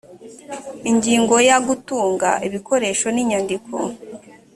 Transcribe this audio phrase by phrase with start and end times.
[0.89, 3.75] ingingo ya gutunga ibikoresho n inyandiko